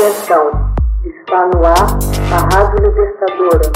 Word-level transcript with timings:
Atenção, 0.00 0.50
está 1.04 1.46
no 1.48 1.62
ar 1.62 1.98
a 2.32 2.56
Rádio 2.56 2.88
Libertadora. 2.88 3.70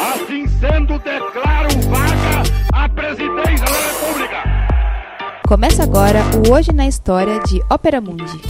Assim 0.00 0.46
sendo, 0.46 0.98
declaro 1.00 1.68
vaga 1.90 2.42
a 2.72 2.88
presidência 2.88 3.66
da 3.66 4.06
República. 4.06 4.42
Começa 5.46 5.82
agora 5.82 6.20
o 6.48 6.54
Hoje 6.54 6.72
na 6.72 6.86
História 6.86 7.38
de 7.40 7.60
Ópera 7.70 8.00
Mundi. 8.00 8.40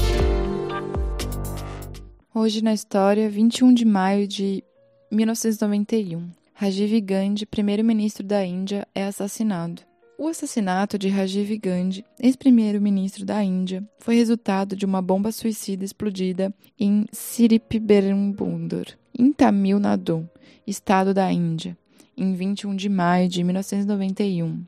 Hoje 2.32 2.62
na 2.62 2.72
História, 2.72 3.28
21 3.28 3.74
de 3.74 3.84
maio 3.84 4.28
de 4.28 4.62
1991. 5.10 6.30
Rajiv 6.54 7.00
Gandhi, 7.00 7.44
primeiro-ministro 7.44 8.24
da 8.24 8.44
Índia, 8.44 8.86
é 8.94 9.04
assassinado. 9.04 9.82
O 10.22 10.28
assassinato 10.28 10.96
de 10.96 11.08
Rajiv 11.08 11.58
Gandhi, 11.58 12.04
ex-primeiro-ministro 12.16 13.24
da 13.24 13.42
Índia, 13.42 13.82
foi 13.98 14.14
resultado 14.14 14.76
de 14.76 14.86
uma 14.86 15.02
bomba 15.02 15.32
suicida 15.32 15.84
explodida 15.84 16.54
em 16.78 17.06
Siripberumbudur, 17.10 18.84
em 19.18 19.32
Tamil 19.32 19.80
Nadu, 19.80 20.30
estado 20.64 21.12
da 21.12 21.32
Índia, 21.32 21.76
em 22.16 22.34
21 22.34 22.76
de 22.76 22.88
maio 22.88 23.28
de 23.28 23.42
1991. 23.42 24.64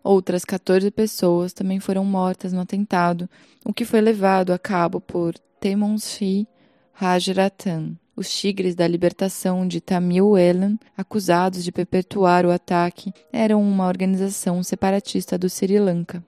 Outras 0.00 0.44
14 0.44 0.88
pessoas 0.92 1.52
também 1.52 1.80
foram 1.80 2.04
mortas 2.04 2.52
no 2.52 2.60
atentado, 2.60 3.28
o 3.64 3.74
que 3.74 3.84
foi 3.84 4.00
levado 4.00 4.52
a 4.52 4.58
cabo 4.60 5.00
por 5.00 5.34
Temonshi 5.58 6.46
Rajaratan, 6.92 7.96
os 8.16 8.30
Tigres 8.30 8.74
da 8.74 8.86
Libertação 8.86 9.66
de 9.66 9.80
Tamil 9.80 10.38
Elan, 10.38 10.78
acusados 10.96 11.64
de 11.64 11.72
perpetuar 11.72 12.46
o 12.46 12.50
ataque, 12.50 13.12
eram 13.32 13.60
uma 13.62 13.86
organização 13.86 14.62
separatista 14.62 15.36
do 15.36 15.48
Sri 15.48 15.78
Lanka. 15.78 16.22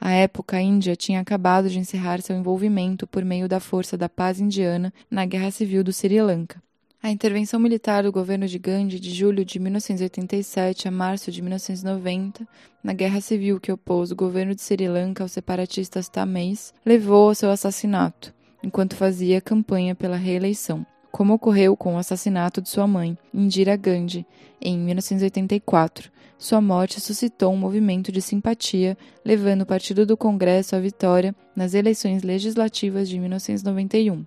À 0.00 0.12
época, 0.12 0.56
a 0.56 0.62
Índia 0.62 0.96
tinha 0.96 1.20
acabado 1.20 1.68
de 1.68 1.78
encerrar 1.78 2.20
seu 2.22 2.34
envolvimento 2.34 3.06
por 3.06 3.24
meio 3.24 3.46
da 3.46 3.60
Força 3.60 3.96
da 3.96 4.08
Paz 4.08 4.40
Indiana 4.40 4.92
na 5.10 5.26
Guerra 5.26 5.50
Civil 5.50 5.84
do 5.84 5.92
Sri 5.92 6.20
Lanka. 6.20 6.60
A 7.02 7.10
intervenção 7.10 7.60
militar 7.60 8.02
do 8.02 8.12
governo 8.12 8.46
de 8.46 8.58
Gandhi 8.58 9.00
de 9.00 9.10
julho 9.10 9.42
de 9.44 9.58
1987 9.58 10.88
a 10.88 10.90
março 10.90 11.30
de 11.30 11.40
1990, 11.40 12.46
na 12.82 12.92
guerra 12.92 13.22
civil 13.22 13.58
que 13.58 13.72
opôs 13.72 14.10
o 14.10 14.16
governo 14.16 14.54
de 14.54 14.60
Sri 14.60 14.86
Lanka 14.86 15.22
aos 15.22 15.32
separatistas 15.32 16.08
tamês, 16.10 16.74
levou 16.84 17.28
ao 17.28 17.34
seu 17.34 17.50
assassinato, 17.50 18.34
enquanto 18.62 18.96
fazia 18.96 19.40
campanha 19.40 19.94
pela 19.94 20.16
reeleição 20.16 20.84
como 21.10 21.34
ocorreu 21.34 21.76
com 21.76 21.94
o 21.94 21.98
assassinato 21.98 22.62
de 22.62 22.68
sua 22.68 22.86
mãe, 22.86 23.16
Indira 23.32 23.76
Gandhi, 23.76 24.26
em 24.60 24.78
1984. 24.78 26.10
Sua 26.38 26.60
morte 26.60 27.00
suscitou 27.00 27.52
um 27.52 27.56
movimento 27.56 28.10
de 28.10 28.22
simpatia, 28.22 28.96
levando 29.24 29.62
o 29.62 29.66
Partido 29.66 30.06
do 30.06 30.16
Congresso 30.16 30.74
à 30.74 30.80
vitória 30.80 31.34
nas 31.54 31.74
eleições 31.74 32.22
legislativas 32.22 33.08
de 33.08 33.18
1991. 33.18 34.24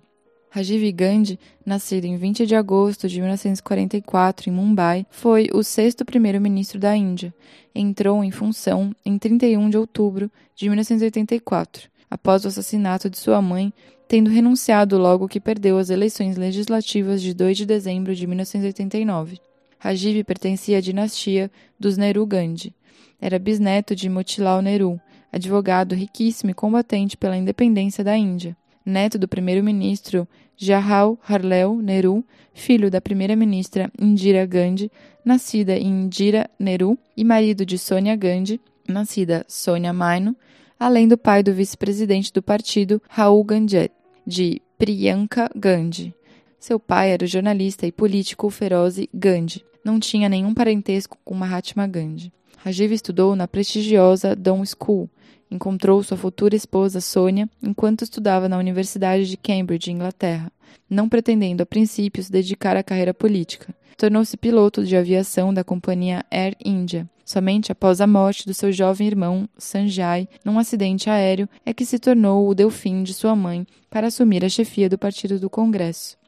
Rajiv 0.54 0.92
Gandhi, 0.92 1.40
nascido 1.66 2.04
em 2.04 2.16
20 2.16 2.46
de 2.46 2.54
agosto 2.54 3.08
de 3.08 3.18
1944 3.18 4.48
em 4.48 4.52
Mumbai, 4.52 5.04
foi 5.10 5.48
o 5.52 5.64
sexto 5.64 6.04
primeiro-ministro 6.04 6.78
da 6.78 6.96
Índia. 6.96 7.34
Entrou 7.74 8.22
em 8.22 8.30
função 8.30 8.94
em 9.04 9.18
31 9.18 9.68
de 9.68 9.76
outubro 9.76 10.30
de 10.54 10.68
1984, 10.68 11.90
após 12.08 12.44
o 12.44 12.48
assassinato 12.48 13.10
de 13.10 13.18
sua 13.18 13.42
mãe, 13.42 13.72
tendo 14.14 14.30
renunciado 14.30 14.96
logo 14.96 15.26
que 15.26 15.40
perdeu 15.40 15.76
as 15.76 15.90
eleições 15.90 16.36
legislativas 16.36 17.20
de 17.20 17.34
2 17.34 17.56
de 17.56 17.66
dezembro 17.66 18.14
de 18.14 18.28
1989. 18.28 19.40
Rajiv 19.76 20.22
pertencia 20.22 20.78
à 20.78 20.80
dinastia 20.80 21.50
dos 21.80 21.96
Nehru 21.96 22.24
Gandhi. 22.24 22.72
Era 23.20 23.40
bisneto 23.40 23.92
de 23.92 24.08
Motilal 24.08 24.62
Nehru, 24.62 25.00
advogado 25.32 25.96
riquíssimo 25.96 26.52
e 26.52 26.54
combatente 26.54 27.16
pela 27.16 27.36
independência 27.36 28.04
da 28.04 28.16
Índia. 28.16 28.56
Neto 28.86 29.18
do 29.18 29.26
primeiro-ministro 29.26 30.28
Jawaharlal 30.56 31.74
Nehru, 31.74 32.24
filho 32.52 32.88
da 32.88 33.00
primeira-ministra 33.00 33.90
Indira 34.00 34.46
Gandhi, 34.46 34.92
nascida 35.24 35.76
em 35.76 36.04
Indira 36.04 36.48
Nehru, 36.56 36.96
e 37.16 37.24
marido 37.24 37.66
de 37.66 37.76
Sonia 37.76 38.14
Gandhi, 38.14 38.60
nascida 38.86 39.44
Sonia 39.48 39.92
Maino, 39.92 40.36
além 40.78 41.08
do 41.08 41.18
pai 41.18 41.42
do 41.42 41.52
vice-presidente 41.52 42.32
do 42.32 42.40
partido, 42.40 43.02
Raul 43.08 43.42
Gandhi 43.42 43.90
de 44.26 44.60
Priyanka 44.78 45.50
Gandhi. 45.54 46.14
Seu 46.58 46.80
pai 46.80 47.10
era 47.10 47.24
o 47.24 47.28
jornalista 47.28 47.86
e 47.86 47.92
político 47.92 48.48
Feroze 48.50 49.08
Gandhi. 49.12 49.64
Não 49.84 50.00
tinha 50.00 50.28
nenhum 50.28 50.54
parentesco 50.54 51.18
com 51.24 51.34
Mahatma 51.34 51.86
Gandhi. 51.86 52.32
Rajiv 52.56 52.92
estudou 52.92 53.36
na 53.36 53.46
prestigiosa 53.46 54.34
Dom 54.34 54.64
School. 54.64 55.10
Encontrou 55.50 56.02
sua 56.02 56.16
futura 56.16 56.56
esposa 56.56 57.00
Sônia 57.00 57.48
enquanto 57.62 58.02
estudava 58.02 58.48
na 58.48 58.56
Universidade 58.56 59.28
de 59.28 59.36
Cambridge, 59.36 59.92
Inglaterra, 59.92 60.50
não 60.88 61.08
pretendendo 61.08 61.62
a 61.62 61.66
princípio 61.66 62.22
se 62.22 62.32
dedicar 62.32 62.76
à 62.76 62.82
carreira 62.82 63.12
política. 63.12 63.74
Tornou-se 63.96 64.36
piloto 64.36 64.84
de 64.84 64.96
aviação 64.96 65.52
da 65.52 65.62
companhia 65.62 66.24
Air 66.30 66.56
India. 66.64 67.08
Somente 67.24 67.72
após 67.72 68.00
a 68.00 68.06
morte 68.06 68.46
do 68.46 68.52
seu 68.52 68.70
jovem 68.70 69.06
irmão, 69.06 69.48
Sanjay, 69.56 70.28
num 70.44 70.58
acidente 70.58 71.08
aéreo, 71.08 71.48
é 71.64 71.72
que 71.72 71.86
se 71.86 71.98
tornou 71.98 72.48
o 72.48 72.54
delfim 72.54 73.02
de 73.02 73.14
sua 73.14 73.34
mãe 73.34 73.66
para 73.88 74.08
assumir 74.08 74.44
a 74.44 74.48
chefia 74.48 74.88
do 74.88 74.98
Partido 74.98 75.38
do 75.40 75.48
Congresso. 75.48 76.18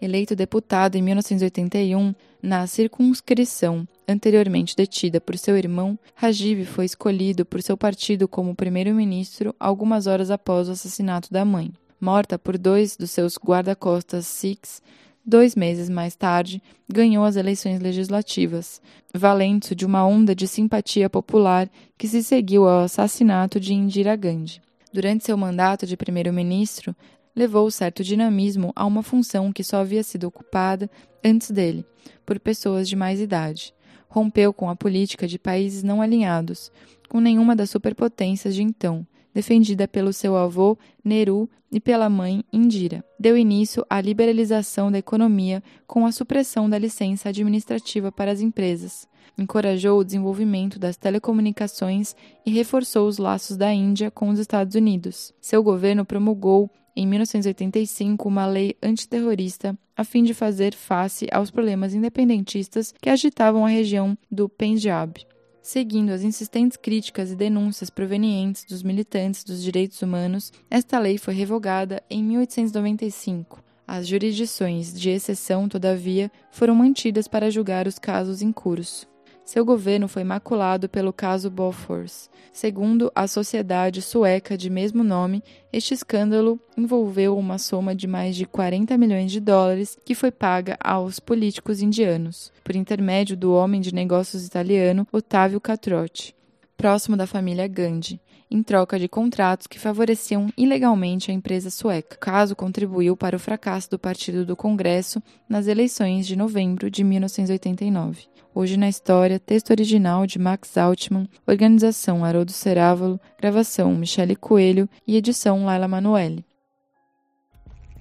Eleito 0.00 0.34
deputado 0.34 0.96
em 0.96 1.02
1981, 1.02 2.14
na 2.42 2.66
circunscrição 2.66 3.86
anteriormente 4.06 4.76
detida 4.76 5.20
por 5.20 5.38
seu 5.38 5.56
irmão, 5.56 5.98
Rajiv 6.14 6.64
foi 6.66 6.84
escolhido 6.84 7.44
por 7.44 7.62
seu 7.62 7.76
partido 7.76 8.28
como 8.28 8.54
primeiro-ministro 8.54 9.54
algumas 9.58 10.06
horas 10.06 10.30
após 10.30 10.68
o 10.68 10.72
assassinato 10.72 11.32
da 11.32 11.44
mãe. 11.44 11.72
Morta 12.00 12.38
por 12.38 12.58
dois 12.58 12.96
dos 12.96 13.12
seus 13.12 13.38
guarda-costas 13.38 14.26
Sikhs, 14.26 14.82
Dois 15.24 15.54
meses 15.54 15.88
mais 15.88 16.16
tarde, 16.16 16.60
ganhou 16.88 17.24
as 17.24 17.36
eleições 17.36 17.80
legislativas, 17.80 18.82
valendo-se 19.14 19.72
de 19.72 19.86
uma 19.86 20.04
onda 20.04 20.34
de 20.34 20.48
simpatia 20.48 21.08
popular 21.08 21.70
que 21.96 22.08
se 22.08 22.24
seguiu 22.24 22.68
ao 22.68 22.80
assassinato 22.80 23.60
de 23.60 23.72
Indira 23.72 24.16
Gandhi. 24.16 24.60
Durante 24.92 25.24
seu 25.24 25.36
mandato 25.36 25.86
de 25.86 25.96
primeiro-ministro, 25.96 26.94
levou 27.36 27.70
certo 27.70 28.02
dinamismo 28.02 28.72
a 28.74 28.84
uma 28.84 29.02
função 29.02 29.52
que 29.52 29.62
só 29.62 29.78
havia 29.78 30.02
sido 30.02 30.24
ocupada 30.24 30.90
antes 31.24 31.52
dele, 31.52 31.86
por 32.26 32.40
pessoas 32.40 32.88
de 32.88 32.96
mais 32.96 33.20
idade. 33.20 33.72
Rompeu 34.08 34.52
com 34.52 34.68
a 34.68 34.76
política 34.76 35.28
de 35.28 35.38
países 35.38 35.84
não 35.84 36.02
alinhados, 36.02 36.72
com 37.08 37.20
nenhuma 37.20 37.54
das 37.54 37.70
superpotências 37.70 38.56
de 38.56 38.62
então, 38.62 39.06
defendida 39.34 39.88
pelo 39.88 40.12
seu 40.12 40.36
avô 40.36 40.76
Nehru 41.04 41.48
e 41.70 41.80
pela 41.80 42.10
mãe 42.10 42.44
Indira. 42.52 43.04
Deu 43.18 43.36
início 43.36 43.84
à 43.88 44.00
liberalização 44.00 44.92
da 44.92 44.98
economia 44.98 45.62
com 45.86 46.04
a 46.04 46.12
supressão 46.12 46.68
da 46.68 46.78
licença 46.78 47.30
administrativa 47.30 48.12
para 48.12 48.30
as 48.30 48.40
empresas. 48.40 49.08
Encorajou 49.38 49.98
o 49.98 50.04
desenvolvimento 50.04 50.78
das 50.78 50.96
telecomunicações 50.96 52.14
e 52.44 52.50
reforçou 52.50 53.08
os 53.08 53.16
laços 53.16 53.56
da 53.56 53.72
Índia 53.72 54.10
com 54.10 54.28
os 54.28 54.38
Estados 54.38 54.74
Unidos. 54.74 55.32
Seu 55.40 55.62
governo 55.62 56.04
promulgou 56.04 56.70
em 56.94 57.06
1985 57.06 58.28
uma 58.28 58.44
lei 58.44 58.76
antiterrorista 58.82 59.76
a 59.96 60.04
fim 60.04 60.22
de 60.22 60.34
fazer 60.34 60.74
face 60.74 61.26
aos 61.32 61.50
problemas 61.50 61.94
independentistas 61.94 62.92
que 63.00 63.08
agitavam 63.08 63.64
a 63.64 63.68
região 63.68 64.16
do 64.30 64.48
Punjab 64.48 65.31
seguindo 65.62 66.10
as 66.10 66.22
insistentes 66.22 66.76
críticas 66.76 67.30
e 67.30 67.36
denúncias 67.36 67.88
provenientes 67.88 68.64
dos 68.64 68.82
militantes 68.82 69.44
dos 69.44 69.62
direitos 69.62 70.02
humanos, 70.02 70.52
esta 70.68 70.98
lei 70.98 71.16
foi 71.16 71.34
revogada 71.34 72.02
em 72.10 72.22
1895. 72.22 73.62
As 73.86 74.06
jurisdições 74.06 74.92
de 74.92 75.10
exceção, 75.10 75.68
todavia, 75.68 76.30
foram 76.50 76.74
mantidas 76.74 77.28
para 77.28 77.50
julgar 77.50 77.86
os 77.86 77.98
casos 77.98 78.42
em 78.42 78.50
curso. 78.50 79.11
Seu 79.44 79.64
governo 79.64 80.06
foi 80.08 80.24
maculado 80.24 80.88
pelo 80.88 81.12
caso 81.12 81.50
Bofors. 81.50 82.30
Segundo 82.52 83.10
a 83.14 83.26
sociedade 83.26 84.00
sueca 84.00 84.56
de 84.56 84.70
mesmo 84.70 85.02
nome, 85.02 85.42
este 85.72 85.94
escândalo 85.94 86.60
envolveu 86.76 87.36
uma 87.36 87.58
soma 87.58 87.94
de 87.94 88.06
mais 88.06 88.36
de 88.36 88.46
40 88.46 88.96
milhões 88.96 89.32
de 89.32 89.40
dólares 89.40 89.98
que 90.04 90.14
foi 90.14 90.30
paga 90.30 90.76
aos 90.82 91.18
políticos 91.18 91.82
indianos, 91.82 92.52
por 92.62 92.76
intermédio 92.76 93.36
do 93.36 93.52
homem 93.52 93.80
de 93.80 93.94
negócios 93.94 94.46
italiano 94.46 95.06
Ottavio 95.10 95.60
Catrotti, 95.60 96.34
próximo 96.82 97.16
da 97.16 97.28
família 97.28 97.68
Gandhi 97.68 98.20
em 98.50 98.60
troca 98.60 98.98
de 98.98 99.08
contratos 99.08 99.68
que 99.68 99.78
favoreciam 99.78 100.48
ilegalmente 100.56 101.30
a 101.30 101.34
empresa 101.34 101.70
sueca. 101.70 102.16
O 102.16 102.18
caso 102.18 102.56
contribuiu 102.56 103.16
para 103.16 103.36
o 103.36 103.38
fracasso 103.38 103.88
do 103.88 104.00
Partido 104.00 104.44
do 104.44 104.56
Congresso 104.56 105.22
nas 105.48 105.68
eleições 105.68 106.26
de 106.26 106.34
novembro 106.34 106.90
de 106.90 107.04
1989. 107.04 108.24
Hoje 108.52 108.76
na 108.76 108.88
História, 108.88 109.38
texto 109.38 109.70
original 109.70 110.26
de 110.26 110.40
Max 110.40 110.76
Altman, 110.76 111.28
organização 111.46 112.24
Haroldo 112.24 112.50
Cerávalo, 112.50 113.20
gravação 113.38 113.94
Michele 113.94 114.34
Coelho 114.34 114.88
e 115.06 115.16
edição 115.16 115.64
Laila 115.64 115.86
Manoeli. 115.86 116.44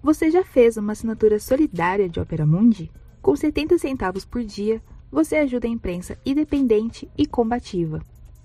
Você 0.01 0.31
já 0.31 0.43
fez 0.43 0.75
uma 0.75 0.93
assinatura 0.93 1.39
solidária 1.39 2.09
de 2.09 2.19
Opera 2.19 2.47
Mundi? 2.47 2.89
Com 3.21 3.35
70 3.35 3.77
centavos 3.77 4.25
por 4.25 4.43
dia, 4.43 4.81
você 5.11 5.35
ajuda 5.35 5.67
a 5.67 5.69
imprensa 5.69 6.17
independente 6.25 7.07
e 7.15 7.27
combativa. 7.27 8.01